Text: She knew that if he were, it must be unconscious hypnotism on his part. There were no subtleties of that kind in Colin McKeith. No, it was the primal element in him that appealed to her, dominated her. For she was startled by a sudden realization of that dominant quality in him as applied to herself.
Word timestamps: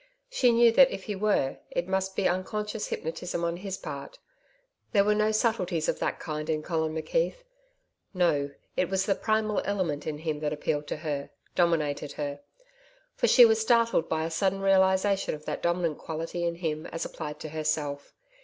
She 0.31 0.51
knew 0.51 0.71
that 0.71 0.89
if 0.89 1.03
he 1.03 1.15
were, 1.15 1.59
it 1.69 1.87
must 1.87 2.15
be 2.15 2.27
unconscious 2.27 2.87
hypnotism 2.87 3.43
on 3.43 3.57
his 3.57 3.77
part. 3.77 4.17
There 4.93 5.03
were 5.03 5.13
no 5.13 5.31
subtleties 5.31 5.87
of 5.87 5.99
that 5.99 6.19
kind 6.19 6.49
in 6.49 6.63
Colin 6.63 6.95
McKeith. 6.95 7.43
No, 8.11 8.49
it 8.75 8.89
was 8.89 9.05
the 9.05 9.13
primal 9.13 9.61
element 9.63 10.07
in 10.07 10.17
him 10.17 10.39
that 10.39 10.53
appealed 10.53 10.87
to 10.87 10.97
her, 11.05 11.29
dominated 11.53 12.13
her. 12.13 12.39
For 13.13 13.27
she 13.27 13.45
was 13.45 13.61
startled 13.61 14.09
by 14.09 14.25
a 14.25 14.31
sudden 14.31 14.61
realization 14.61 15.35
of 15.35 15.45
that 15.45 15.61
dominant 15.61 15.99
quality 15.99 16.45
in 16.45 16.55
him 16.55 16.87
as 16.87 17.05
applied 17.05 17.39
to 17.41 17.49
herself. 17.49 18.15